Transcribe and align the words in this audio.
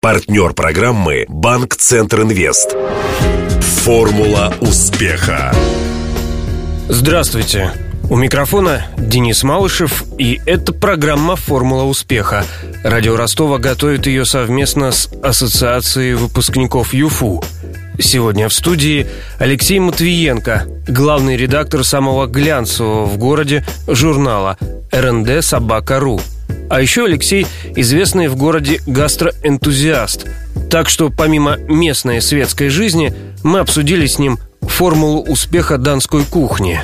Партнер 0.00 0.52
программы 0.52 1.24
«Банк 1.28 1.74
Центр 1.74 2.20
Инвест». 2.20 2.76
Формула 3.82 4.54
успеха. 4.60 5.52
Здравствуйте. 6.88 7.72
У 8.08 8.14
микрофона 8.14 8.86
Денис 8.96 9.42
Малышев, 9.42 10.04
и 10.16 10.40
это 10.46 10.72
программа 10.72 11.34
«Формула 11.34 11.82
успеха». 11.82 12.44
Радио 12.84 13.16
Ростова 13.16 13.58
готовит 13.58 14.06
ее 14.06 14.24
совместно 14.24 14.92
с 14.92 15.10
Ассоциацией 15.20 16.14
выпускников 16.14 16.94
ЮФУ. 16.94 17.42
Сегодня 17.98 18.48
в 18.48 18.54
студии 18.54 19.08
Алексей 19.40 19.80
Матвиенко, 19.80 20.68
главный 20.86 21.36
редактор 21.36 21.82
самого 21.82 22.28
глянцевого 22.28 23.04
в 23.04 23.18
городе 23.18 23.66
журнала 23.88 24.58
РНД 24.92 25.44
«Собака.ру». 25.44 26.20
А 26.70 26.80
еще 26.80 27.04
Алексей 27.04 27.46
известный 27.76 28.28
в 28.28 28.36
городе 28.36 28.80
гастроэнтузиаст. 28.86 30.26
Так 30.70 30.88
что 30.88 31.10
помимо 31.10 31.56
местной 31.56 32.20
светской 32.20 32.68
жизни 32.68 33.14
мы 33.42 33.60
обсудили 33.60 34.06
с 34.06 34.18
ним 34.18 34.38
формулу 34.60 35.22
успеха 35.22 35.78
данской 35.78 36.24
кухни. 36.24 36.80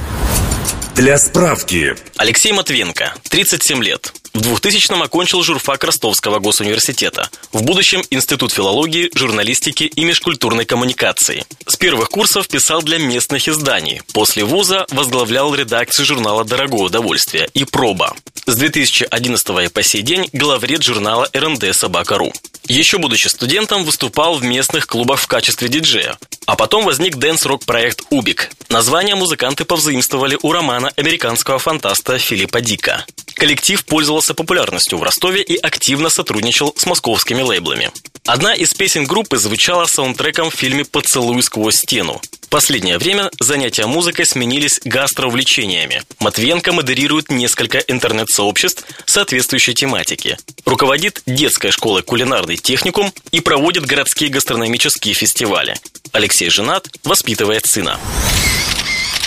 Для 0.95 1.19
справки. 1.19 1.95
Алексей 2.17 2.53
Матвенко, 2.53 3.15
37 3.29 3.83
лет. 3.83 4.13
В 4.35 4.39
2000-м 4.39 5.01
окончил 5.01 5.45
журфак 5.45 5.85
Ростовского 5.85 6.41
госуниверситета. 6.41 7.31
В 7.53 7.63
будущем 7.63 8.03
Институт 8.11 8.53
филологии, 8.53 9.09
журналистики 9.15 9.85
и 9.85 10.05
межкультурной 10.05 10.65
коммуникации. 10.65 11.47
С 11.69 11.77
первых 11.77 12.09
курсов 12.09 12.49
писал 12.49 12.83
для 12.83 12.99
местных 12.99 13.47
изданий. 13.49 14.03
После 14.13 14.45
вуза 14.45 14.87
возглавлял 14.91 15.55
редакцию 15.55 16.05
журнала 16.05 16.45
«Дорогое 16.45 16.83
удовольствие» 16.83 17.49
и 17.55 17.65
«Проба». 17.65 18.13
С 18.47 18.57
2011 18.57 19.73
по 19.73 19.83
сей 19.85 20.03
день 20.03 20.29
главред 20.33 20.83
журнала 20.83 21.31
РНД 21.33 21.73
«Собака.ру». 21.73 22.33
Еще 22.67 22.99
будучи 22.99 23.29
студентом, 23.29 23.85
выступал 23.85 24.35
в 24.35 24.43
местных 24.43 24.89
клубах 24.89 25.21
в 25.21 25.29
качестве 25.29 25.69
диджея. 25.69 26.19
А 26.47 26.57
потом 26.57 26.85
возник 26.85 27.17
dance-rock 27.17 27.65
проект 27.65 28.03
«Убик». 28.11 28.51
Название 28.69 29.15
музыканты 29.15 29.65
повзаимствовали 29.65 30.37
у 30.43 30.51
романа 30.51 30.93
американского 30.97 31.61
фантаста 31.61 32.19
Филиппа 32.19 32.61
Дика. 32.61 33.07
Коллектив 33.35 33.85
пользовался 33.85 34.35
популярностью 34.35 34.99
в 34.99 35.03
Ростове 35.03 35.43
и 35.43 35.57
активно 35.57 36.09
сотрудничал 36.09 36.75
с 36.77 36.87
московскими 36.87 37.43
лейблами. 37.43 37.91
Одна 38.27 38.55
из 38.55 38.73
песен 38.73 39.05
группы 39.05 39.37
звучала 39.37 39.85
саундтреком 39.85 40.51
в 40.51 40.55
фильме 40.55 40.85
«Поцелуй 40.85 41.43
сквозь 41.43 41.77
стену». 41.77 42.21
В 42.41 42.49
последнее 42.49 42.99
время 42.99 43.31
занятия 43.41 43.87
музыкой 43.87 44.25
сменились 44.25 44.81
гастроувлечениями. 44.85 46.03
Матвиенко 46.21 46.73
модерирует 46.73 47.31
несколько 47.31 47.79
интернет-сообществ 47.79 48.85
соответствующей 49.07 49.75
тематики. 49.75 50.39
Руководит 50.65 51.21
детской 51.27 51.73
школой 51.73 52.03
кулинарный 52.03 52.57
техникум 52.57 53.13
и 53.33 53.41
проводит 53.41 53.85
городские 53.85 54.31
гастрономические 54.31 55.15
фестивали. 55.15 55.77
Алексей 56.13 56.49
женат, 56.49 56.89
воспитывает 57.03 57.67
сына. 57.67 57.99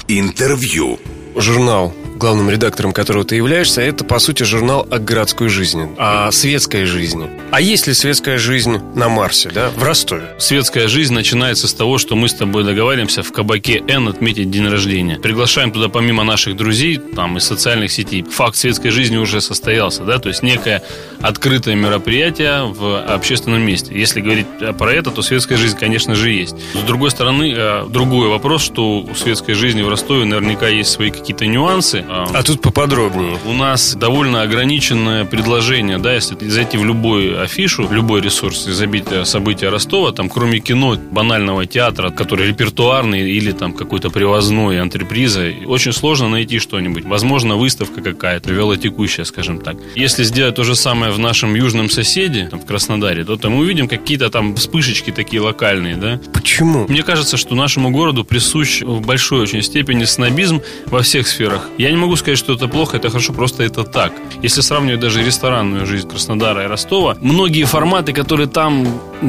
Интервью. 0.08 1.00
Журнал 1.38 1.94
главным 2.18 2.50
редактором 2.50 2.92
которого 2.92 3.24
ты 3.24 3.36
являешься, 3.36 3.82
это, 3.82 4.04
по 4.04 4.20
сути, 4.20 4.44
журнал 4.44 4.88
о 4.90 5.00
городской 5.00 5.50
жизни, 5.50 5.90
о 5.98 6.32
светской 6.32 6.86
жизни. 6.86 7.30
А 7.52 7.62
есть 7.62 7.88
ли 7.88 7.94
светская 7.94 8.38
жизнь 8.38 8.80
на 8.96 9.08
Марсе, 9.08 9.50
да, 9.50 9.70
в 9.70 9.84
Ростове? 9.84 10.36
Светская 10.40 10.88
жизнь 10.88 11.14
начинается 11.14 11.68
с 11.68 11.74
того, 11.74 11.98
что 11.98 12.16
мы 12.16 12.28
с 12.28 12.34
тобой 12.34 12.64
договариваемся 12.64 13.24
в 13.24 13.32
кабаке 13.32 13.84
Н 13.88 14.08
отметить 14.08 14.50
день 14.50 14.68
рождения. 14.68 15.20
Приглашаем 15.20 15.72
туда 15.72 15.90
помимо 15.90 16.24
наших 16.24 16.58
друзей, 16.58 16.98
там, 16.98 17.38
из 17.38 17.44
социальных 17.44 17.92
сетей. 17.92 18.24
Факт 18.24 18.58
светской 18.58 18.90
жизни 18.90 19.18
уже 19.18 19.40
состоялся, 19.40 20.04
да, 20.04 20.20
то 20.20 20.30
есть 20.30 20.44
некое 20.44 20.84
открытое 21.22 21.76
мероприятие 21.76 22.66
в 22.66 23.00
общественном 23.00 23.62
месте. 23.62 23.98
Если 23.98 24.22
говорить 24.22 24.48
про 24.78 24.92
это, 24.92 25.12
то 25.12 25.22
светская 25.22 25.58
жизнь, 25.58 25.78
конечно 25.78 26.16
же, 26.16 26.32
есть. 26.32 26.56
С 26.74 26.86
другой 26.86 27.12
стороны, 27.12 27.54
э, 27.56 27.86
другой 27.90 28.30
вопрос, 28.30 28.64
что 28.64 29.00
у 29.00 29.16
светской 29.16 29.54
жизни 29.54 29.82
в 29.82 29.90
Ростове 29.90 30.26
наверняка 30.26 30.68
есть 30.68 30.92
свои 30.92 31.12
какие-то 31.28 31.46
нюансы, 31.46 32.06
а 32.08 32.42
тут 32.42 32.62
поподробнее. 32.62 33.38
У 33.46 33.52
нас 33.52 33.96
довольно 33.96 34.44
ограниченное 34.44 35.26
предложение, 35.26 35.98
да, 35.98 36.14
если 36.14 36.38
зайти 36.48 36.78
в 36.78 36.86
любой 36.86 37.44
афишу, 37.44 37.86
любой 37.92 38.22
ресурс 38.22 38.66
и 38.68 38.72
забить 38.72 39.12
э, 39.12 39.26
события 39.26 39.68
Ростова, 39.68 40.14
там, 40.14 40.30
кроме 40.30 40.60
кино, 40.60 40.96
банального 41.12 41.66
театра, 41.66 42.12
который 42.12 42.48
репертуарный 42.48 43.30
или 43.30 43.52
там 43.52 43.74
какой-то 43.74 44.10
привозной 44.10 44.80
антреприза, 44.80 45.52
очень 45.66 45.92
сложно 45.92 46.30
найти 46.30 46.60
что-нибудь. 46.60 47.04
Возможно, 47.04 47.58
выставка 47.58 48.00
какая-то, 48.02 48.54
велотекущая, 48.54 49.26
скажем 49.26 49.60
так. 49.60 49.76
Если 49.96 50.24
сделать 50.24 50.56
то 50.56 50.64
же 50.64 50.76
самое 50.76 51.12
в 51.12 51.20
нашем 51.20 51.56
южном 51.56 51.90
соседе, 51.90 52.48
там, 52.50 52.62
в 52.62 52.66
Краснодаре, 52.66 53.26
то 53.26 53.36
там 53.36 53.52
мы 53.52 53.64
увидим 53.64 53.90
какие-то 53.90 54.30
там 54.30 54.56
вспышечки 54.56 55.12
такие 55.12 55.42
локальные, 55.42 55.98
да. 55.98 56.22
Почему? 56.32 56.86
Мне 56.88 57.04
кажется, 57.04 57.36
что 57.36 57.54
нашему 57.54 57.92
городу 57.92 58.24
присущ 58.24 58.82
в 58.82 59.02
большой 59.02 59.42
очень 59.42 59.62
степени 59.62 60.06
снобизм 60.06 60.62
во 60.86 61.02
всех 61.02 61.17
сферах. 61.26 61.70
Я 61.78 61.90
не 61.90 61.98
могу 61.98 62.16
сказать, 62.18 62.38
что 62.38 62.54
это 62.54 62.68
плохо, 62.68 62.98
это 62.98 63.10
хорошо, 63.10 63.34
просто 63.34 63.64
это 63.64 63.84
так. 63.84 64.12
Если 64.44 64.62
сравнивать 64.62 65.00
даже 65.00 65.24
ресторанную 65.24 65.86
жизнь 65.86 66.08
Краснодара 66.08 66.64
и 66.64 66.68
Ростова, 66.68 67.18
многие 67.22 67.64
форматы, 67.64 68.14
которые 68.14 68.48
там 68.48 68.86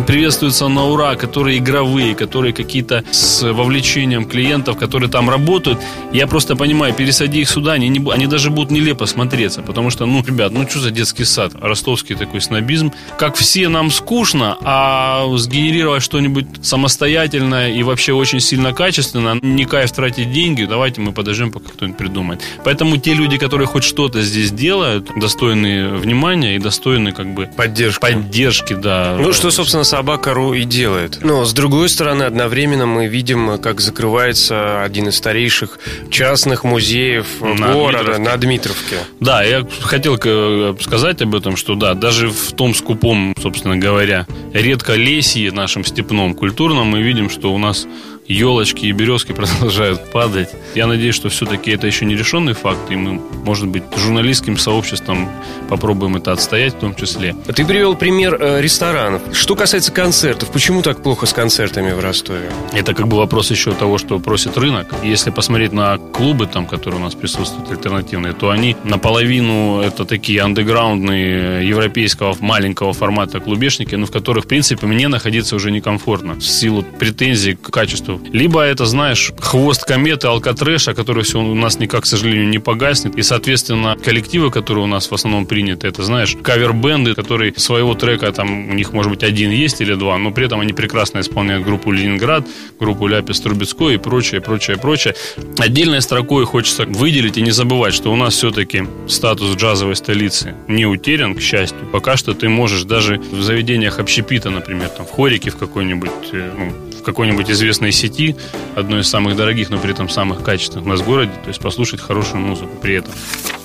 приветствуются 0.07 0.69
на 0.69 0.85
ура, 0.85 1.15
которые 1.15 1.59
игровые, 1.59 2.15
которые 2.15 2.53
какие-то 2.53 3.05
с 3.11 3.43
вовлечением 3.43 4.25
клиентов, 4.25 4.77
которые 4.77 5.09
там 5.11 5.31
работают, 5.31 5.79
я 6.13 6.27
просто 6.27 6.57
понимаю, 6.57 6.95
пересади 6.95 7.41
их 7.41 7.49
сюда, 7.49 7.73
они, 7.73 7.89
не, 7.89 8.13
они 8.13 8.27
даже 8.27 8.51
будут 8.51 8.71
нелепо 8.71 9.07
смотреться, 9.07 9.63
потому 9.63 9.91
что, 9.91 10.07
ну, 10.07 10.25
ребят, 10.27 10.53
ну 10.53 10.69
что 10.69 10.81
за 10.81 10.91
детский 10.91 11.25
сад, 11.25 11.53
ростовский 11.61 12.17
такой 12.17 12.41
снобизм, 12.41 12.93
как 13.19 13.37
все 13.37 13.69
нам 13.69 13.91
скучно, 13.91 14.57
а 14.63 15.27
сгенерировать 15.37 16.03
что-нибудь 16.03 16.47
самостоятельное 16.63 17.73
и 17.73 17.83
вообще 17.83 18.13
очень 18.13 18.41
сильно 18.41 18.73
качественно, 18.73 19.39
не 19.41 19.65
кайф 19.65 19.93
тратить 19.93 20.33
деньги, 20.33 20.65
давайте 20.65 21.01
мы 21.01 21.13
подождем, 21.13 21.53
пока 21.53 21.71
кто-нибудь 21.79 21.97
придумает. 21.97 22.43
Поэтому 22.65 22.97
те 22.97 23.15
люди, 23.15 23.39
которые 23.39 23.69
хоть 23.69 23.85
что-то 23.85 24.21
здесь 24.21 24.51
делают, 24.51 25.09
достойны 25.17 25.89
внимания 25.91 26.57
и 26.57 26.59
достойны 26.59 27.13
как 27.13 27.33
бы 27.33 27.47
поддержки, 27.47 28.01
поддержки 28.01 28.75
да. 28.75 29.17
Ну, 29.19 29.33
что, 29.33 29.51
собственно, 29.51 29.85
собака.ру 29.85 30.55
и 30.55 30.65
делает. 30.65 31.19
Но, 31.23 31.45
с 31.45 31.53
другой 31.53 31.89
стороны, 31.89 32.25
одновременно 32.25 32.87
мы 32.87 33.07
видим, 33.07 33.59
как 33.59 33.81
закрывается 33.81 34.83
один 34.83 35.09
из 35.09 35.17
старейших 35.17 35.79
частных 36.11 36.65
музеев 36.65 37.27
на 37.41 37.73
города 37.73 38.05
Дмитровке. 38.05 38.23
на 38.23 38.37
Дмитровке. 38.37 38.97
Да, 39.21 39.45
я 39.45 39.65
хотел 39.81 40.19
э, 40.23 40.75
сказать 40.81 41.23
об 41.23 41.35
этом, 41.35 41.57
что 41.57 41.77
да, 41.77 41.95
даже 41.95 42.29
в 42.29 42.53
том 42.53 42.75
скупом, 42.75 43.35
собственно 43.41 43.77
говоря, 43.77 44.27
редко 44.53 44.95
лесье 44.95 45.53
нашем 45.53 45.85
степном 45.85 46.35
культурном 46.35 46.89
мы 46.89 47.03
видим, 47.03 47.31
что 47.31 47.55
у 47.55 47.59
нас 47.59 47.87
елочки 48.29 48.87
и 48.87 48.93
березки 48.93 49.33
продолжают 49.39 50.11
падать. 50.11 50.51
Я 50.75 50.87
надеюсь, 50.87 51.15
что 51.15 51.29
все-таки 51.29 51.71
это 51.71 51.87
еще 51.87 52.05
не 52.05 52.15
решенный 52.15 52.53
факт, 52.53 52.91
и 52.91 52.97
мы, 52.97 53.21
может 53.45 53.67
быть, 53.67 53.83
журналистским 53.97 54.59
сообществом 54.59 55.29
попробуем 55.69 56.17
это 56.17 56.33
отстоять 56.33 56.75
в 56.75 56.79
том 56.79 56.95
числе. 56.95 57.35
Ты 57.55 57.65
привел 57.65 57.97
пример 57.97 58.37
э, 58.41 58.61
ресторанов. 58.61 59.23
Что 59.33 59.57
касается 59.57 59.93
концертов, 59.93 60.51
почему 60.51 60.83
так 60.83 61.03
плохо 61.03 61.27
с 61.27 61.33
концертами 61.33 61.93
в 61.93 62.01
Ростове? 62.01 62.51
Это 62.73 62.95
как 62.95 63.09
бы 63.09 63.17
вопрос 63.17 63.51
еще 63.51 63.73
того, 63.73 63.99
что 63.99 64.19
просит 64.19 64.57
рынок. 64.57 64.95
Если 65.03 65.31
посмотреть 65.31 65.73
на 65.73 65.99
клубы, 65.99 66.47
там, 66.47 66.67
которые 66.67 67.01
у 67.01 67.05
нас 67.05 67.15
присутствуют, 67.15 67.71
альтернативные, 67.71 68.33
то 68.35 68.51
они 68.51 68.77
наполовину 68.85 69.81
это 69.81 70.05
такие 70.05 70.43
андеграундные 70.43 71.69
европейского 71.69 72.37
маленького 72.41 72.93
формата 72.93 73.41
клубешники, 73.41 73.95
но 73.95 74.07
в 74.07 74.11
которых, 74.11 74.45
в 74.45 74.49
принципе, 74.49 74.87
мне 74.87 75.09
находиться 75.09 75.57
уже 75.57 75.71
некомфортно 75.71 76.35
в 76.35 76.43
силу 76.43 76.83
претензий 76.83 77.55
к 77.55 77.71
качеству 77.71 78.18
либо 78.33 78.63
это, 78.63 78.87
знаешь, 78.87 79.33
хвост 79.39 79.85
кометы, 79.85 80.27
алкотрэша, 80.27 80.95
который 80.95 81.25
все 81.25 81.41
у 81.41 81.55
нас 81.55 81.79
никак, 81.79 82.03
к 82.03 82.07
сожалению, 82.07 82.49
не 82.49 82.59
погаснет. 82.59 83.17
И, 83.17 83.23
соответственно, 83.23 83.97
коллективы, 83.97 84.51
которые 84.51 84.85
у 84.85 84.87
нас 84.87 85.11
в 85.11 85.15
основном 85.15 85.47
приняты, 85.47 85.87
это, 85.89 86.03
знаешь, 86.03 86.37
кавер-бенды, 86.43 87.15
которые 87.15 87.55
своего 87.57 87.95
трека, 87.95 88.33
там, 88.33 88.71
у 88.71 88.75
них, 88.75 88.93
может 88.93 89.11
быть, 89.11 89.23
один 89.23 89.51
есть 89.51 89.81
или 89.81 89.95
два, 89.95 90.19
но 90.19 90.31
при 90.31 90.47
этом 90.47 90.61
они 90.61 90.73
прекрасно 90.73 91.21
исполняют 91.21 91.65
группу 91.65 91.91
«Ленинград», 91.91 92.47
группу 92.79 93.07
«Ляпис 93.07 93.41
Трубецкой» 93.41 93.95
и 93.95 93.99
прочее, 93.99 94.41
прочее, 94.41 94.77
прочее. 94.77 95.15
Отдельной 95.59 96.03
строкой 96.03 96.45
хочется 96.45 96.85
выделить 96.85 97.39
и 97.39 97.43
не 97.43 97.51
забывать, 97.51 97.95
что 97.95 98.13
у 98.13 98.17
нас 98.17 98.35
все-таки 98.35 98.87
статус 99.09 99.57
джазовой 99.57 99.97
столицы 99.97 100.55
не 100.69 100.87
утерян, 100.87 101.35
к 101.35 101.41
счастью. 101.41 101.79
Пока 101.93 102.17
что 102.17 102.35
ты 102.35 102.49
можешь 102.49 102.85
даже 102.85 103.19
в 103.19 103.43
заведениях 103.43 103.99
общепита, 103.99 104.51
например, 104.51 104.89
там, 104.89 105.07
в 105.07 105.11
хорике 105.11 105.51
в 105.51 105.57
какой-нибудь, 105.57 106.11
э, 106.33 106.53
ну, 106.57 106.73
в 106.99 107.03
какой-нибудь 107.03 107.51
известной 107.51 107.93
сети, 107.93 108.37
одной 108.75 109.01
из 109.01 109.09
самых 109.09 109.37
дорогих, 109.37 109.71
но 109.71 109.79
при 109.79 109.93
этом 109.93 110.09
самых 110.09 110.43
качественных 110.43 110.87
у 110.87 110.89
нас 110.89 111.01
в 111.01 111.07
городе, 111.07 111.33
то 111.43 111.49
есть 111.49 111.61
послушать 111.61 112.01
хорошую 112.01 112.41
музыку 112.41 112.77
при 112.81 112.95
этом. 112.95 113.13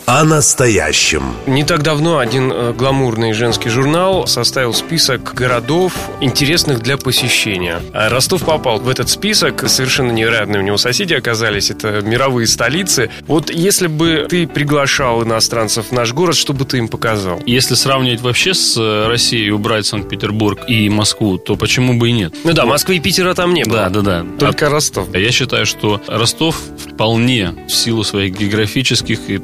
О 0.05 0.23
настоящем. 0.25 1.23
Не 1.47 1.63
так 1.63 1.81
давно 1.81 2.17
один 2.17 2.51
э, 2.51 2.73
гламурный 2.73 3.33
женский 3.33 3.69
журнал 3.69 4.27
составил 4.27 4.73
список 4.73 5.33
городов, 5.33 5.93
интересных 6.19 6.81
для 6.81 6.97
посещения. 6.97 7.81
А 7.93 8.09
Ростов 8.09 8.43
попал 8.43 8.79
в 8.79 8.89
этот 8.89 9.09
список. 9.09 9.67
Совершенно 9.69 10.11
невероятные 10.11 10.59
у 10.59 10.63
него 10.63 10.77
соседи 10.77 11.13
оказались. 11.13 11.69
Это 11.69 12.01
мировые 12.01 12.47
столицы. 12.47 13.09
Вот 13.27 13.49
если 13.49 13.87
бы 13.87 14.27
ты 14.29 14.45
приглашал 14.45 15.23
иностранцев 15.23 15.87
в 15.87 15.91
наш 15.93 16.11
город, 16.11 16.35
что 16.35 16.53
бы 16.53 16.65
ты 16.65 16.79
им 16.79 16.89
показал? 16.89 17.41
Если 17.45 17.75
сравнивать 17.75 18.21
вообще 18.21 18.53
с 18.53 18.77
э, 18.77 19.07
Россией, 19.07 19.51
убрать 19.51 19.85
Санкт-Петербург 19.85 20.59
и 20.67 20.89
Москву, 20.89 21.37
то 21.37 21.55
почему 21.55 21.93
бы 21.93 22.09
и 22.09 22.11
нет? 22.11 22.33
Ну 22.43 22.51
да, 22.51 22.65
Москвы 22.65 22.97
и 22.97 22.99
Питера 22.99 23.33
там 23.33 23.53
не 23.53 23.63
было. 23.63 23.89
Да, 23.89 23.89
да, 23.89 24.01
да. 24.01 24.25
Только 24.37 24.69
Ростов. 24.69 25.13
Я 25.15 25.31
считаю, 25.31 25.65
что 25.65 26.01
Ростов 26.07 26.59
вполне 26.93 27.53
в 27.67 27.71
силу 27.71 28.03
своих 28.03 28.37
географических 28.37 29.29
и 29.29 29.37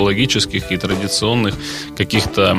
культурологических 0.00 0.72
и 0.72 0.76
традиционных 0.76 1.54
каких-то 1.96 2.56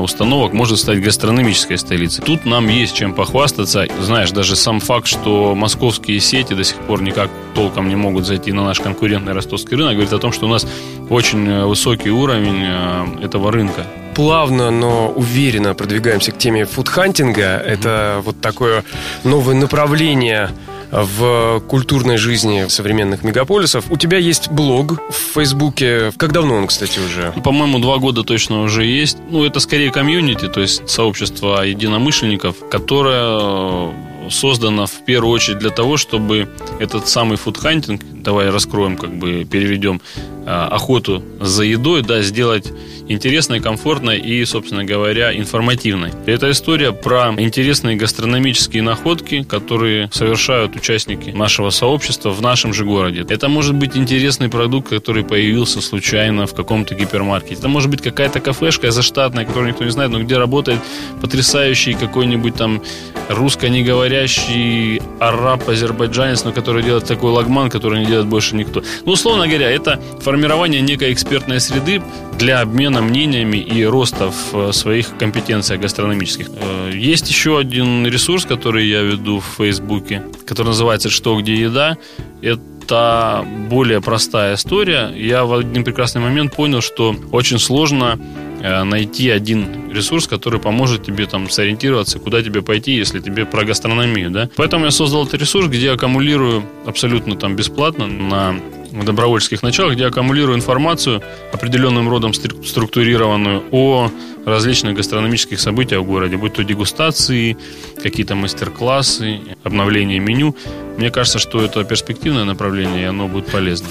установок 0.00 0.52
может 0.52 0.78
стать 0.78 1.02
гастрономической 1.02 1.78
столицей. 1.78 2.22
Тут 2.24 2.44
нам 2.44 2.68
есть 2.68 2.94
чем 2.94 3.14
похвастаться. 3.14 3.86
Знаешь, 4.00 4.30
даже 4.30 4.54
сам 4.56 4.80
факт, 4.80 5.06
что 5.06 5.54
московские 5.54 6.20
сети 6.20 6.54
до 6.54 6.64
сих 6.64 6.76
пор 6.76 7.02
никак 7.02 7.30
толком 7.54 7.88
не 7.88 7.96
могут 7.96 8.26
зайти 8.26 8.52
на 8.52 8.64
наш 8.64 8.80
конкурентный 8.80 9.32
ростовский 9.32 9.76
рынок, 9.76 9.92
говорит 9.92 10.12
о 10.12 10.18
том, 10.18 10.32
что 10.32 10.46
у 10.46 10.48
нас 10.48 10.66
очень 11.08 11.48
э, 11.48 11.64
высокий 11.64 12.10
уровень 12.10 12.62
э, 12.62 13.24
этого 13.24 13.50
рынка. 13.50 13.86
плавно, 14.14 14.70
но 14.70 15.08
уверенно 15.08 15.74
продвигаемся 15.74 16.32
к 16.32 16.38
теме 16.38 16.64
фудхантинга. 16.64 17.56
Это 17.56 18.20
вот 18.24 18.40
такое 18.40 18.84
новое 19.24 19.54
направление 19.54 20.50
в 20.94 21.60
культурной 21.68 22.16
жизни 22.16 22.66
современных 22.68 23.24
мегаполисов. 23.24 23.86
У 23.90 23.96
тебя 23.96 24.18
есть 24.18 24.48
блог 24.48 25.00
в 25.10 25.34
Фейсбуке. 25.34 26.12
Как 26.16 26.32
давно 26.32 26.54
он, 26.54 26.66
кстати, 26.68 27.00
уже? 27.00 27.32
По-моему, 27.42 27.80
два 27.80 27.98
года 27.98 28.22
точно 28.22 28.62
уже 28.62 28.84
есть. 28.84 29.18
Ну, 29.28 29.44
это 29.44 29.60
скорее 29.60 29.90
комьюнити, 29.90 30.48
то 30.48 30.60
есть 30.60 30.88
сообщество 30.88 31.62
единомышленников, 31.62 32.56
которое 32.70 33.92
создано 34.30 34.86
в 34.86 35.04
первую 35.04 35.32
очередь 35.32 35.58
для 35.58 35.70
того, 35.70 35.96
чтобы 35.96 36.48
этот 36.78 37.08
самый 37.08 37.36
фудхантинг, 37.36 38.02
давай 38.24 38.50
раскроем, 38.50 38.96
как 38.96 39.14
бы 39.14 39.44
переведем 39.44 40.00
а, 40.46 40.68
охоту 40.68 41.22
за 41.40 41.62
едой, 41.64 42.02
да, 42.02 42.22
сделать 42.22 42.72
интересной, 43.08 43.60
комфортной 43.60 44.18
и, 44.18 44.44
собственно 44.44 44.84
говоря, 44.84 45.36
информативной. 45.36 46.10
Это 46.26 46.50
история 46.50 46.92
про 46.92 47.34
интересные 47.38 47.96
гастрономические 47.96 48.82
находки, 48.82 49.42
которые 49.42 50.08
совершают 50.12 50.74
участники 50.76 51.30
нашего 51.30 51.70
сообщества 51.70 52.30
в 52.30 52.40
нашем 52.40 52.72
же 52.72 52.84
городе. 52.84 53.24
Это 53.28 53.48
может 53.48 53.74
быть 53.74 53.96
интересный 53.96 54.48
продукт, 54.48 54.88
который 54.88 55.24
появился 55.24 55.80
случайно 55.80 56.46
в 56.46 56.54
каком-то 56.54 56.94
гипермаркете. 56.94 57.56
Это 57.56 57.68
может 57.68 57.90
быть 57.90 58.02
какая-то 58.02 58.40
кафешка 58.40 58.90
заштатная, 58.90 59.44
которую 59.44 59.70
никто 59.70 59.84
не 59.84 59.90
знает, 59.90 60.10
но 60.10 60.20
где 60.20 60.38
работает 60.38 60.80
потрясающий 61.20 61.94
какой-нибудь 61.94 62.54
там 62.54 62.82
русско 63.28 63.68
не 63.68 63.82
говорящий 63.82 65.00
араб, 65.20 65.68
азербайджанец, 65.68 66.44
но 66.44 66.52
который 66.52 66.82
делает 66.82 67.04
такой 67.04 67.30
лагман, 67.30 67.70
который 67.70 68.00
не 68.00 68.06
делает 68.06 68.13
больше 68.22 68.56
никто. 68.56 68.82
Ну, 69.04 69.12
условно 69.12 69.46
говоря, 69.46 69.70
это 69.70 70.00
формирование 70.20 70.80
некой 70.80 71.12
экспертной 71.12 71.60
среды 71.60 72.02
для 72.38 72.60
обмена 72.60 73.02
мнениями 73.02 73.58
и 73.58 73.84
роста 73.84 74.30
в 74.30 74.54
э, 74.54 74.72
своих 74.72 75.16
компетенциях 75.16 75.80
гастрономических. 75.80 76.48
Э, 76.60 76.90
Есть 76.94 77.28
еще 77.28 77.58
один 77.58 78.06
ресурс, 78.06 78.44
который 78.44 78.86
я 78.86 79.02
веду 79.02 79.40
в 79.40 79.56
Фейсбуке, 79.58 80.22
который 80.46 80.68
называется 80.68 81.10
«Что, 81.10 81.40
где 81.40 81.54
еда». 81.54 81.96
Это 82.42 83.46
более 83.70 84.00
простая 84.00 84.56
история. 84.56 85.10
Я 85.16 85.44
в 85.44 85.54
один 85.54 85.84
прекрасный 85.84 86.20
момент 86.20 86.54
понял, 86.54 86.82
что 86.82 87.16
очень 87.32 87.58
сложно 87.58 88.18
найти 88.64 89.28
один 89.30 89.92
ресурс, 89.92 90.26
который 90.26 90.58
поможет 90.58 91.04
тебе 91.04 91.26
там 91.26 91.50
сориентироваться, 91.50 92.18
куда 92.18 92.42
тебе 92.42 92.62
пойти, 92.62 92.92
если 92.92 93.20
тебе 93.20 93.44
про 93.44 93.64
гастрономию, 93.64 94.30
да. 94.30 94.48
Поэтому 94.56 94.86
я 94.86 94.90
создал 94.90 95.26
этот 95.26 95.40
ресурс, 95.40 95.68
где 95.68 95.90
аккумулирую 95.90 96.64
абсолютно 96.86 97.36
там 97.36 97.56
бесплатно 97.56 98.06
на 98.06 98.56
добровольческих 99.02 99.62
началах, 99.62 99.94
где 99.94 100.06
аккумулирую 100.06 100.56
информацию 100.56 101.20
определенным 101.52 102.08
родом 102.08 102.30
стру- 102.30 102.64
структурированную 102.64 103.64
о 103.72 104.10
различных 104.46 104.94
гастрономических 104.94 105.58
событиях 105.60 106.02
в 106.02 106.06
городе, 106.06 106.36
будь 106.36 106.54
то 106.54 106.62
дегустации, 106.62 107.56
какие-то 108.02 108.34
мастер-классы, 108.34 109.40
обновление 109.64 110.20
меню. 110.20 110.54
Мне 110.96 111.10
кажется, 111.10 111.38
что 111.38 111.62
это 111.62 111.82
перспективное 111.84 112.44
направление, 112.44 113.02
и 113.02 113.06
оно 113.06 113.26
будет 113.26 113.46
полезно. 113.46 113.88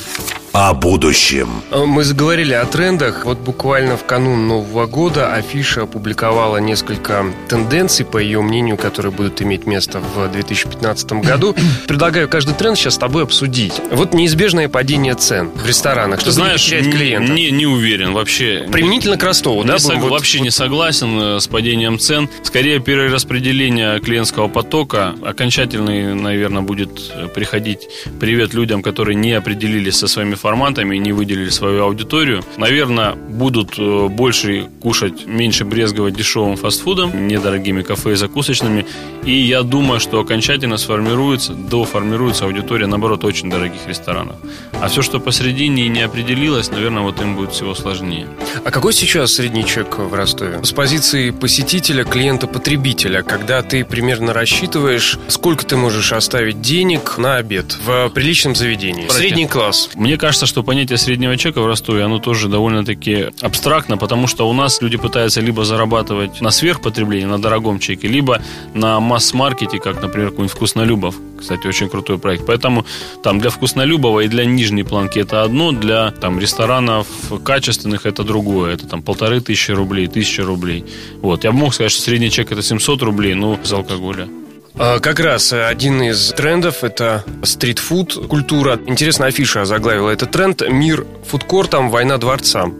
О 0.54 0.76
будущем. 0.76 1.50
Мы 1.72 2.04
заговорили 2.04 2.54
о 2.54 2.64
трендах. 2.66 3.26
Вот 3.26 3.40
буквально 3.40 3.98
в 3.98 4.06
канун 4.06 4.48
Нового 4.48 4.86
года 4.86 5.34
Афиша 5.34 5.82
опубликовала 5.84 6.58
несколько 6.58 7.26
тенденций, 7.50 8.06
по 8.06 8.20
ее 8.20 8.40
мнению, 8.40 8.78
которые 8.78 9.12
будут 9.12 9.42
иметь 9.42 9.66
место 9.66 10.00
в 10.00 10.32
2015 10.32 11.14
году. 11.14 11.56
Предлагаю 11.88 12.30
каждый 12.30 12.54
тренд 12.54 12.78
сейчас 12.78 12.94
с 12.94 12.98
тобой 13.00 13.24
обсудить. 13.24 13.74
Вот 13.90 14.14
неизбежное 14.14 14.70
падение 14.70 15.16
цен 15.16 15.50
в 15.56 15.66
ресторанах. 15.66 16.20
Что 16.20 16.30
Ты 16.30 16.34
знаешь, 16.36 16.64
терять 16.64 16.92
клиентов? 16.92 17.34
не, 17.36 17.50
не 17.50 17.66
уверен 17.66 18.14
вообще. 18.14 18.68
Применительно 18.72 19.18
к 19.18 19.24
Ростову, 19.24 19.64
Не 19.64 19.70
да? 19.70 19.78
сог- 19.80 19.98
вот- 20.02 20.12
вообще 20.12 20.40
не 20.40 20.52
согласен 20.52 21.20
э, 21.20 21.40
с 21.40 21.48
падением 21.48 21.98
цен. 21.98 22.30
Скорее, 22.44 22.80
перераспределение 22.80 24.00
клиентского 24.02 24.50
потока 24.50 25.16
окончательный, 25.26 26.14
наверное, 26.14 26.62
будет 26.62 27.12
э, 27.16 27.28
приходить 27.28 27.88
привет 28.20 28.54
людям, 28.54 28.84
которые 28.84 29.16
не 29.16 29.32
определились 29.32 29.96
со 29.98 30.08
своими 30.08 30.36
форматами, 30.44 30.98
не 30.98 31.14
выделили 31.14 31.50
свою 31.50 31.84
аудиторию. 31.84 32.44
Наверное, 32.58 33.16
будут 33.16 33.80
э, 33.80 34.08
больше 34.10 34.68
кушать, 34.82 35.26
меньше 35.26 35.64
брезговать 35.64 36.16
дешевым 36.16 36.58
фастфудом, 36.58 37.28
недорогими 37.28 37.82
кафе 37.82 38.12
и 38.12 38.16
закусочными. 38.16 38.86
И 39.24 39.32
я 39.32 39.64
думаю, 39.64 40.02
что 40.02 40.20
окончательно 40.20 40.78
сформируется, 40.78 41.54
доформируется 41.54 42.44
аудитория, 42.44 42.88
наоборот, 42.88 43.24
очень 43.24 43.50
дорогих 43.50 43.88
ресторанов. 43.88 44.36
А 44.82 44.90
все, 44.90 45.02
что 45.02 45.22
посередине 45.22 45.88
не 45.88 46.02
определилось, 46.02 46.70
наверное, 46.72 47.04
вот 47.04 47.22
им 47.22 47.38
будет 47.38 47.54
всего 47.54 47.74
сложнее. 47.74 48.28
А 48.66 48.70
какой 48.72 48.92
сейчас 48.92 49.32
средний 49.36 49.66
чек 49.66 49.98
в 49.98 50.14
Ростове? 50.14 50.60
С 50.62 50.74
позиции 50.74 51.30
посетителя, 51.30 52.04
клиента-потребителя, 52.04 53.24
когда 53.24 53.62
ты 53.62 53.86
примерно 53.86 54.34
рассчитываешь, 54.34 55.18
сколько 55.30 55.66
ты 55.66 55.78
можешь 55.78 56.12
оставить 56.12 56.60
денег 56.60 57.18
на 57.18 57.38
обед 57.38 57.78
в 57.86 58.10
приличном 58.10 58.56
заведении? 58.56 59.04
Братья. 59.06 59.20
Средний 59.20 59.48
класс. 59.48 59.90
Мне 59.96 60.18
кажется, 60.18 60.33
что 60.34 60.64
понятие 60.64 60.98
среднего 60.98 61.38
чека 61.38 61.62
в 61.62 61.66
Ростове, 61.66 62.04
оно 62.04 62.20
тоже 62.20 62.50
довольно-таки 62.50 63.28
абстрактно, 63.42 63.98
потому 63.98 64.28
что 64.28 64.50
у 64.50 64.54
нас 64.54 64.82
люди 64.82 64.98
пытаются 64.98 65.42
либо 65.42 65.66
зарабатывать 65.66 66.42
на 66.42 66.52
сверхпотреблении, 66.52 67.26
на 67.26 67.42
дорогом 67.42 67.80
чеке, 67.80 68.08
либо 68.08 68.42
на 68.74 69.00
масс-маркете, 69.00 69.80
как, 69.80 70.02
например, 70.02 70.30
какой-нибудь 70.30 70.56
Вкуснолюбов. 70.56 71.16
Кстати, 71.40 71.68
очень 71.68 71.90
крутой 71.90 72.18
проект. 72.20 72.46
Поэтому 72.46 72.86
там 73.22 73.40
для 73.40 73.50
Вкуснолюбова 73.50 74.22
и 74.22 74.28
для 74.28 74.46
нижней 74.46 74.84
планки 74.84 75.20
это 75.20 75.44
одно, 75.44 75.72
для 75.72 76.12
там 76.12 76.40
ресторанов 76.40 77.08
качественных 77.44 78.06
это 78.06 78.24
другое. 78.24 78.74
Это 78.74 78.88
там 78.88 79.02
полторы 79.02 79.42
тысячи 79.42 79.72
рублей, 79.72 80.08
тысяча 80.08 80.44
рублей. 80.44 80.86
Вот. 81.22 81.44
Я 81.44 81.52
бы 81.52 81.58
мог 81.58 81.74
сказать, 81.74 81.92
что 81.92 82.02
средний 82.02 82.32
чек 82.32 82.52
это 82.52 82.62
700 82.62 83.02
рублей, 83.02 83.34
ну, 83.34 83.60
за 83.64 83.78
алкоголя. 83.78 84.28
А, 84.78 85.00
Как 85.00 85.20
раз 85.20 85.54
э, 85.54 85.66
один 85.66 86.02
из 86.02 86.32
трендов– 86.34 86.76
это 86.84 87.24
стритфуд, 87.44 88.28
культура. 88.28 88.80
Интересно, 88.88 89.28
афиша 89.28 89.66
заглавила 89.66 90.10
этот 90.10 90.32
тренд 90.32 90.62
«Мир 90.68 91.06
фудкортом, 91.28 91.90
война 91.90 92.18
дворцам». 92.18 92.76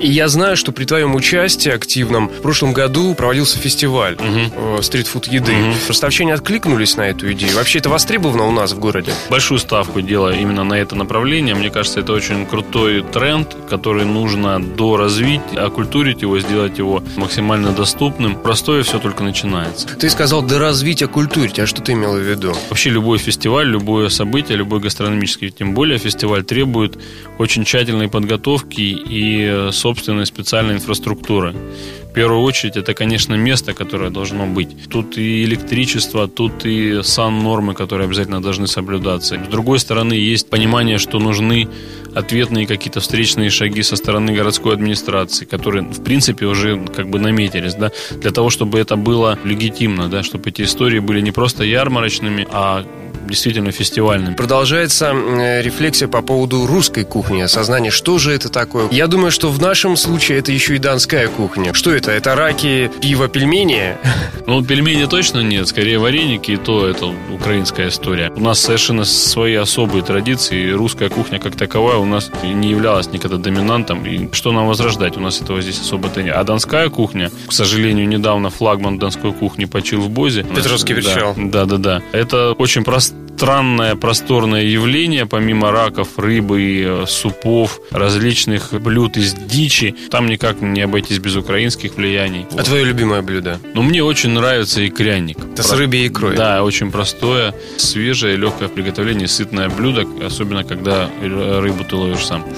И 0.00 0.08
я 0.08 0.28
знаю, 0.28 0.56
что 0.56 0.72
при 0.72 0.84
твоем 0.84 1.14
участии 1.14 1.70
активном 1.70 2.28
в 2.28 2.42
прошлом 2.42 2.72
году 2.72 3.14
проводился 3.14 3.58
фестиваль 3.58 4.16
э, 4.18 4.82
стритфуд 4.82 5.26
еды. 5.26 5.54
Ростовчане 5.88 6.34
откликнулись 6.34 6.96
на 6.96 7.02
эту 7.02 7.32
идею. 7.32 7.54
Вообще 7.56 7.78
это 7.78 7.88
востребовано 7.88 8.46
у 8.46 8.50
нас 8.50 8.72
в 8.72 8.78
городе. 8.78 9.12
большую 9.30 9.58
ставку 9.58 10.00
делаю 10.00 10.38
именно 10.38 10.64
на 10.64 10.74
это 10.74 10.94
направление. 10.96 11.54
Мне 11.54 11.70
кажется, 11.70 12.00
это 12.00 12.12
очень 12.12 12.46
крутой 12.46 13.02
тренд, 13.02 13.56
который 13.68 14.04
нужно 14.04 14.60
доразвить, 14.60 15.40
окультурить 15.56 16.22
его, 16.22 16.38
сделать 16.40 16.78
его 16.78 17.02
максимально 17.16 17.72
доступным. 17.72 18.36
Простое 18.36 18.82
все 18.82 18.98
только 18.98 19.22
начинается. 19.24 19.88
Ты 19.88 20.10
сказал 20.10 20.42
доразвить, 20.42 21.02
окультурить. 21.02 21.58
А 21.58 21.66
что 21.66 21.82
ты 21.82 21.92
имел 21.92 22.14
в 22.14 22.20
виду? 22.20 22.54
Вообще 22.68 22.90
любой 22.90 23.18
фестиваль, 23.18 23.68
любое 23.68 24.08
событие, 24.08 24.56
любой 24.56 24.80
гастрономический, 24.80 25.50
тем 25.50 25.74
более 25.74 25.98
фестиваль 25.98 26.44
требует 26.44 26.98
очень 27.38 27.64
тщательной 27.64 28.08
подготовки 28.08 28.80
и 28.80 29.46
э, 29.48 29.70
собственной 29.86 30.26
специальной 30.26 30.74
инфраструктуры. 30.74 31.54
В 32.10 32.12
первую 32.12 32.42
очередь, 32.42 32.76
это, 32.76 32.92
конечно, 32.92 33.34
место, 33.34 33.72
которое 33.72 34.10
должно 34.10 34.46
быть. 34.46 34.68
Тут 34.90 35.16
и 35.16 35.44
электричество, 35.44 36.26
тут 36.26 36.66
и 36.66 37.02
сан-нормы, 37.02 37.74
которые 37.74 38.06
обязательно 38.06 38.42
должны 38.42 38.66
соблюдаться. 38.66 39.36
С 39.36 39.48
другой 39.48 39.78
стороны, 39.78 40.14
есть 40.14 40.50
понимание, 40.50 40.98
что 40.98 41.20
нужны 41.20 41.68
ответные 42.16 42.66
какие-то 42.66 42.98
встречные 43.00 43.50
шаги 43.50 43.82
со 43.82 43.94
стороны 43.94 44.32
городской 44.32 44.72
администрации, 44.72 45.44
которые, 45.44 45.82
в 45.84 46.02
принципе, 46.02 46.46
уже 46.46 46.80
как 46.96 47.08
бы 47.08 47.20
наметились, 47.20 47.74
да, 47.74 47.92
для 48.20 48.30
того, 48.30 48.50
чтобы 48.50 48.80
это 48.80 48.96
было 48.96 49.38
легитимно, 49.44 50.08
да, 50.08 50.22
чтобы 50.22 50.48
эти 50.48 50.62
истории 50.62 50.98
были 50.98 51.20
не 51.20 51.30
просто 51.30 51.62
ярмарочными, 51.62 52.48
а 52.50 52.84
действительно 53.28 53.72
фестивальным. 53.72 54.34
Продолжается 54.34 55.12
э, 55.14 55.62
рефлексия 55.62 56.08
по 56.08 56.22
поводу 56.22 56.66
русской 56.66 57.04
кухни, 57.04 57.40
осознание, 57.40 57.90
что 57.90 58.18
же 58.18 58.32
это 58.32 58.48
такое. 58.48 58.88
Я 58.90 59.06
думаю, 59.06 59.30
что 59.30 59.50
в 59.50 59.60
нашем 59.60 59.96
случае 59.96 60.38
это 60.38 60.52
еще 60.52 60.76
и 60.76 60.78
донская 60.78 61.28
кухня. 61.28 61.72
Что 61.74 61.92
это? 61.92 62.10
Это 62.10 62.34
раки, 62.34 62.90
пиво, 63.00 63.28
пельмени? 63.28 63.96
Ну, 64.46 64.64
пельмени 64.64 65.06
точно 65.06 65.40
нет, 65.40 65.66
скорее 65.66 65.98
вареники, 65.98 66.52
и 66.52 66.56
то 66.56 66.86
это 66.86 67.12
украинская 67.32 67.88
история. 67.88 68.30
У 68.36 68.40
нас 68.40 68.60
совершенно 68.60 69.04
свои 69.04 69.54
особые 69.54 70.04
традиции, 70.04 70.70
русская 70.70 71.08
кухня 71.08 71.40
как 71.40 71.56
таковая 71.56 71.96
у 71.96 72.04
нас 72.04 72.30
не 72.44 72.70
являлась 72.70 73.08
никогда 73.08 73.38
доминантом. 73.38 74.06
И 74.06 74.32
что 74.32 74.52
нам 74.52 74.68
возрождать? 74.68 75.16
У 75.16 75.20
нас 75.20 75.40
этого 75.40 75.60
здесь 75.60 75.80
особо-то 75.80 76.22
нет. 76.22 76.36
А 76.36 76.44
донская 76.44 76.88
кухня, 76.90 77.30
к 77.48 77.52
сожалению, 77.52 78.06
недавно 78.06 78.50
флагман 78.50 78.98
донской 78.98 79.32
кухни 79.32 79.64
почил 79.64 80.00
в 80.00 80.10
Бозе. 80.10 80.44
Петровский 80.44 80.94
причал. 80.94 81.34
Да, 81.36 81.64
да, 81.64 81.78
да. 81.78 82.02
Это 82.12 82.52
очень 82.52 82.84
просто 82.84 83.15
странное 83.36 83.96
просторное 83.96 84.62
явление, 84.62 85.26
помимо 85.26 85.70
раков, 85.70 86.18
рыбы, 86.18 87.02
э, 87.02 87.04
супов, 87.06 87.80
различных 87.90 88.72
блюд 88.80 89.18
из 89.18 89.34
дичи. 89.34 89.94
Там 90.10 90.26
никак 90.26 90.62
не 90.62 90.80
обойтись 90.80 91.18
без 91.18 91.36
украинских 91.36 91.96
влияний. 91.96 92.46
А 92.56 92.62
твое 92.62 92.84
любимое 92.84 93.20
блюдо? 93.20 93.60
Ну, 93.74 93.82
мне 93.82 94.02
очень 94.02 94.30
нравится 94.30 94.86
икряник. 94.88 95.36
Это 95.52 95.62
с 95.62 95.72
рыбой 95.72 96.00
и 96.00 96.08
икрой? 96.08 96.34
Да, 96.34 96.64
очень 96.64 96.90
простое, 96.90 97.54
свежее, 97.76 98.36
легкое 98.36 98.68
в 98.68 98.72
приготовлении, 98.72 99.26
сытное 99.26 99.68
блюдо, 99.68 100.06
особенно 100.24 100.64
когда 100.64 101.10
рыбу 101.20 101.84
ты 101.84 101.94
ловишь 101.94 102.24
сам. 102.24 102.42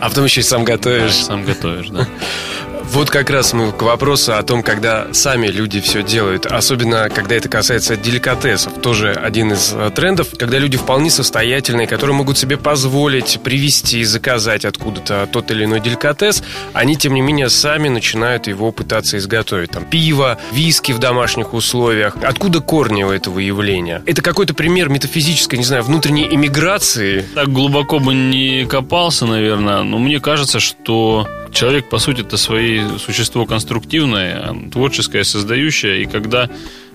А 0.00 0.08
потом 0.08 0.24
еще 0.24 0.40
и 0.40 0.44
сам 0.44 0.64
готовишь. 0.64 1.14
Сам 1.14 1.44
готовишь, 1.44 1.88
да. 1.88 2.08
Вот 2.92 3.10
как 3.10 3.30
раз 3.30 3.52
мы 3.52 3.72
к 3.72 3.82
вопросу 3.82 4.34
о 4.34 4.42
том, 4.42 4.62
когда 4.62 5.12
сами 5.12 5.48
люди 5.48 5.80
все 5.80 6.02
делают. 6.02 6.46
Особенно, 6.46 7.10
когда 7.10 7.34
это 7.34 7.48
касается 7.48 7.96
деликатесов. 7.96 8.80
Тоже 8.80 9.12
один 9.12 9.52
из 9.52 9.72
э, 9.74 9.90
трендов, 9.94 10.28
когда 10.38 10.58
люди 10.58 10.76
вполне 10.76 11.10
состоятельные, 11.10 11.86
которые 11.86 12.16
могут 12.16 12.38
себе 12.38 12.56
позволить 12.56 13.40
привезти, 13.42 14.04
заказать 14.04 14.64
откуда-то 14.64 15.28
тот 15.30 15.50
или 15.50 15.64
иной 15.64 15.80
деликатес, 15.80 16.42
они, 16.72 16.96
тем 16.96 17.14
не 17.14 17.20
менее, 17.20 17.50
сами 17.50 17.88
начинают 17.88 18.46
его 18.46 18.72
пытаться 18.72 19.18
изготовить. 19.18 19.70
Там 19.72 19.84
пиво, 19.84 20.38
виски 20.52 20.92
в 20.92 20.98
домашних 20.98 21.54
условиях. 21.54 22.16
Откуда 22.22 22.60
корни 22.60 23.02
у 23.02 23.10
этого 23.10 23.40
явления? 23.40 24.02
Это 24.06 24.22
какой-то 24.22 24.54
пример 24.54 24.88
метафизической, 24.88 25.58
не 25.58 25.64
знаю, 25.64 25.82
внутренней 25.82 26.28
иммиграции? 26.30 27.26
Так 27.34 27.52
глубоко 27.52 27.98
бы 27.98 28.14
не 28.14 28.64
копался, 28.64 29.26
наверное, 29.26 29.82
но 29.82 29.98
мне 29.98 30.20
кажется, 30.20 30.60
что 30.60 31.26
человек, 31.56 31.88
по 31.88 31.98
сути, 31.98 32.20
это 32.20 32.36
свое 32.36 32.98
существо 32.98 33.46
конструктивное, 33.46 34.54
творческое, 34.72 35.24
создающее, 35.24 36.02
и 36.02 36.06
когда 36.06 36.48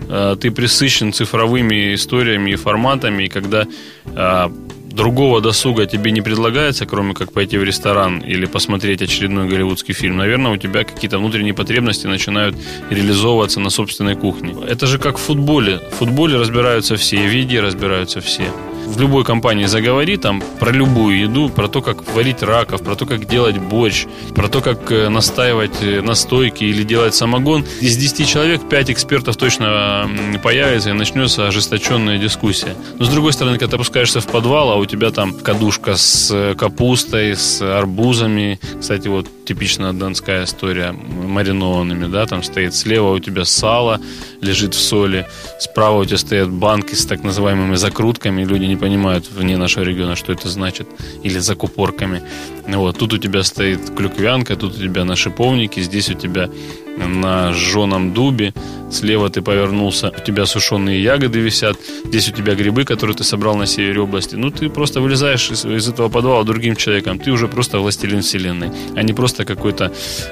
э, 0.08 0.36
ты 0.40 0.52
присыщен 0.52 1.12
цифровыми 1.12 1.96
историями 1.96 2.52
и 2.52 2.56
форматами, 2.56 3.24
и 3.24 3.28
когда 3.28 3.66
э, 4.06 4.50
другого 4.92 5.42
досуга 5.42 5.86
тебе 5.88 6.12
не 6.12 6.22
предлагается, 6.22 6.86
кроме 6.86 7.14
как 7.14 7.34
пойти 7.34 7.58
в 7.58 7.64
ресторан 7.64 8.20
или 8.20 8.46
посмотреть 8.46 9.02
очередной 9.02 9.48
голливудский 9.48 9.96
фильм, 9.96 10.18
наверное, 10.18 10.52
у 10.52 10.58
тебя 10.58 10.84
какие-то 10.84 11.18
внутренние 11.18 11.54
потребности 11.54 12.08
начинают 12.08 12.56
реализовываться 12.92 13.60
на 13.60 13.70
собственной 13.70 14.16
кухне. 14.16 14.56
Это 14.70 14.86
же 14.86 15.00
как 15.00 15.18
в 15.18 15.22
футболе. 15.22 15.80
В 15.92 15.96
футболе 15.96 16.38
разбираются 16.38 16.96
все, 16.96 17.18
в 17.18 17.34
еде 17.34 17.62
разбираются 17.62 18.22
все 18.22 18.52
в 18.86 19.00
любой 19.00 19.24
компании 19.24 19.66
заговори 19.66 20.18
там 20.18 20.44
про 20.60 20.72
любую 20.72 21.20
еду, 21.20 21.50
про 21.50 21.68
то, 21.68 21.82
как 21.82 22.14
варить 22.14 22.44
раков, 22.44 22.84
про 22.84 22.96
то, 22.96 23.06
как 23.06 23.26
делать 23.26 23.58
борщ, 23.58 24.06
про 24.36 24.48
то, 24.48 24.62
как 24.62 24.92
э, 24.92 25.10
настаивать 25.10 25.82
э, 25.82 26.02
настойки 26.02 26.64
или 26.64 26.84
делать 26.84 27.16
самогон. 27.16 27.66
Из 27.82 27.98
10 27.98 28.28
человек 28.28 28.62
5 28.68 28.92
экспертов 28.92 29.38
точно 29.38 30.10
появится 30.44 30.90
и 30.90 30.94
начнется 30.94 31.48
ожесточенная 31.48 32.18
дискуссия. 32.18 32.76
Но 32.98 33.06
с 33.06 33.10
другой 33.10 33.34
стороны, 33.34 33.58
когда 33.58 33.72
ты 33.72 33.76
опускаешься 33.76 34.22
в 34.22 34.28
подвал, 34.28 34.72
а 34.72 34.76
у 34.76 34.86
тебя 34.86 35.12
там 35.12 35.34
кадушка 35.34 35.96
с 35.96 36.30
э, 36.32 36.56
капустой, 36.56 37.36
с 37.36 37.62
арбузами, 37.62 38.60
кстати, 38.80 39.08
вот 39.08 39.28
типичная 39.46 39.94
донская 39.94 40.46
история, 40.46 40.92
маринованными, 40.92 42.08
да, 42.08 42.26
там 42.26 42.44
стоит 42.44 42.74
слева 42.74 43.12
у 43.12 43.20
тебя 43.20 43.46
сало, 43.46 44.00
лежит 44.40 44.74
в 44.74 44.80
соли, 44.80 45.28
справа 45.60 46.00
у 46.00 46.06
тебя 46.06 46.18
стоят 46.18 46.50
банки 46.50 46.96
с 46.96 47.06
так 47.06 47.24
называемыми 47.24 47.76
закрутками, 47.76 48.44
люди 48.44 48.66
не 48.72 48.78
понимают 48.78 49.30
вне 49.30 49.58
нашего 49.58 49.84
региона, 49.84 50.16
что 50.16 50.32
это 50.32 50.50
значит, 50.50 50.88
или 51.24 51.40
закупорками. 51.40 52.22
Вот, 52.68 52.98
тут 52.98 53.14
у 53.14 53.18
тебя 53.18 53.44
стоит 53.44 53.90
клюквянка, 53.98 54.56
тут 54.56 54.78
у 54.78 54.80
тебя 54.80 55.04
на 55.04 55.16
шиповнике, 55.16 55.82
здесь 55.82 56.10
у 56.10 56.14
тебя 56.14 56.50
на 56.98 57.54
жженом 57.54 58.14
дубе, 58.14 58.54
слева 58.92 59.30
ты 59.30 59.42
повернулся, 59.42 60.10
у 60.10 60.26
тебя 60.26 60.46
сушеные 60.46 61.04
ягоды 61.04 61.40
висят, 61.40 61.78
здесь 62.06 62.30
у 62.30 62.32
тебя 62.32 62.56
грибы, 62.56 62.84
которые 62.84 63.16
ты 63.16 63.24
собрал 63.24 63.56
на 63.56 63.66
севере 63.66 64.00
области. 64.02 64.36
Ну, 64.36 64.52
ты 64.52 64.70
просто 64.70 65.02
вылезаешь 65.02 65.52
из, 65.52 65.66
из 65.66 65.90
этого 65.90 66.10
подвала 66.10 66.44
другим 66.44 66.76
человеком, 66.76 67.20
ты 67.20 67.32
уже 67.32 67.48
просто 67.48 67.80
властелин 67.80 68.22
вселенной, 68.22 68.72
а 68.96 69.04
не 69.04 69.14
просто 69.14 69.46
какой-то 69.46 69.92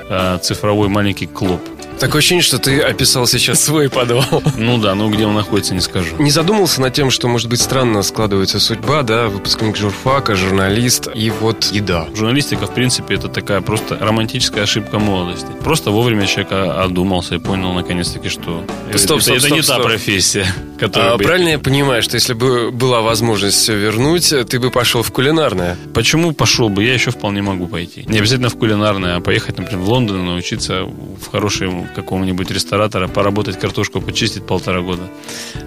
э, 0.09 0.39
цифровой 0.41 0.87
маленький 0.87 1.27
клуб. 1.27 1.61
Такое 1.99 2.19
ощущение, 2.19 2.43
что 2.43 2.59
ты 2.59 2.79
описал 2.79 3.27
сейчас 3.27 3.61
свой 3.61 3.89
подвал. 3.89 4.41
Ну 4.55 4.77
да, 4.77 4.95
ну 4.95 5.09
где 5.09 5.25
он 5.25 5.35
находится, 5.35 5.73
не 5.73 5.81
скажу. 5.81 6.15
Не 6.17 6.31
задумался 6.31 6.81
над 6.81 6.93
тем, 6.93 7.11
что, 7.11 7.27
может 7.27 7.49
быть, 7.49 7.61
странно 7.61 8.01
складывается 8.03 8.59
судьба, 8.59 9.03
да, 9.03 9.27
выпускник 9.27 9.75
журфака, 9.75 10.35
журналист 10.35 11.09
и 11.13 11.29
вот 11.29 11.65
еда. 11.71 12.07
Журналистика, 12.15 12.67
в 12.67 12.73
принципе, 12.73 13.15
это 13.15 13.27
такая 13.27 13.61
просто 13.61 13.97
романтическая 13.99 14.63
ошибка 14.63 14.97
молодости. 14.97 15.47
Просто 15.63 15.91
вовремя 15.91 16.25
человек 16.25 16.51
одумался 16.51 17.35
и 17.35 17.39
понял, 17.39 17.73
наконец-таки, 17.73 18.29
что 18.29 18.63
стоп, 18.95 19.21
стоп, 19.21 19.35
это 19.35 19.39
стоп, 19.41 19.57
не 19.57 19.63
стоп. 19.63 19.77
та 19.77 19.83
профессия. 19.83 20.45
Которая 20.79 21.13
а, 21.13 21.17
бы... 21.17 21.23
Правильно 21.25 21.49
я 21.49 21.59
понимаю, 21.59 22.01
что 22.01 22.15
если 22.15 22.33
бы 22.33 22.71
была 22.71 23.01
возможность 23.01 23.57
все 23.57 23.75
вернуть, 23.75 24.33
ты 24.49 24.59
бы 24.59 24.71
пошел 24.71 25.03
в 25.03 25.11
кулинарное? 25.11 25.77
Почему 25.93 26.31
пошел 26.31 26.69
бы? 26.69 26.83
Я 26.83 26.93
еще 26.93 27.11
вполне 27.11 27.41
могу 27.41 27.67
пойти. 27.67 28.05
Не 28.07 28.19
обязательно 28.19 28.49
в 28.49 28.57
кулинарное, 28.57 29.17
а 29.17 29.19
поехать, 29.19 29.57
например, 29.57 29.83
в 29.83 29.89
Лондон 29.89 30.21
и 30.21 30.23
научиться 30.23 30.83
в 30.83 31.29
хорошем 31.29 31.88
какого-нибудь 31.93 32.51
ресторатора 32.51 33.07
поработать 33.07 33.59
картошку, 33.59 34.01
почистить 34.01 34.45
полтора 34.45 34.81
года. 34.81 35.03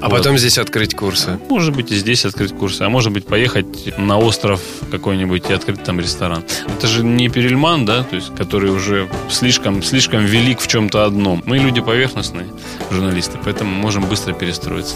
А 0.00 0.09
вот. 0.09 0.19
потом 0.19 0.38
здесь 0.38 0.59
открыть 0.59 0.95
курсы? 0.95 1.38
Может 1.49 1.75
быть, 1.75 1.93
и 1.93 1.97
здесь 1.97 2.25
открыть 2.25 2.52
курсы, 2.52 2.83
а 2.83 2.88
может 2.88 3.12
быть, 3.12 3.26
поехать 3.26 3.97
на 3.99 4.19
остров 4.19 4.61
какой-нибудь 4.91 5.50
и 5.50 5.52
открыть 5.52 5.83
там 5.83 6.00
ресторан. 6.00 6.45
Это 6.67 6.87
же 6.87 7.05
не 7.05 7.29
Перельман, 7.29 7.85
да, 7.85 8.02
то 8.02 8.17
есть, 8.17 8.35
который 8.35 8.71
уже 8.71 9.09
слишком, 9.31 9.83
слишком 9.83 10.25
велик 10.25 10.61
в 10.61 10.67
чем-то 10.67 11.05
одном. 11.05 11.43
Мы 11.47 11.59
люди 11.59 11.81
поверхностные, 11.81 12.47
журналисты, 12.91 13.38
поэтому 13.45 13.71
можем 13.75 14.05
быстро 14.05 14.33
перестроиться. 14.33 14.95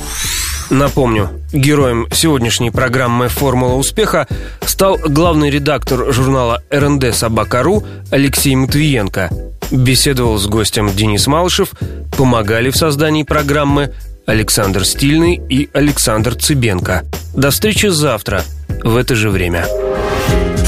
Напомню, 0.71 1.30
героем 1.52 2.09
сегодняшней 2.12 2.71
программы 2.71 3.28
«Формула 3.28 3.75
успеха» 3.75 4.26
стал 4.64 4.99
главный 4.99 5.49
редактор 5.49 6.12
журнала 6.12 6.62
РНД 6.73 7.14
«Собака.ру» 7.14 7.85
Алексей 8.11 8.56
Матвиенко. 8.56 9.55
Беседовал 9.70 10.38
с 10.38 10.46
гостем 10.46 10.94
Денис 10.94 11.26
Малышев, 11.26 11.70
помогали 12.16 12.70
в 12.70 12.76
создании 12.76 13.23
программы 13.23 13.92
Александр 14.26 14.85
Стильный 14.85 15.40
и 15.49 15.68
Александр 15.73 16.35
Цыбенко. 16.35 17.04
До 17.35 17.50
встречи 17.50 17.87
завтра 17.87 18.42
в 18.82 18.96
это 18.96 19.14
же 19.14 19.30
время. 19.30 19.66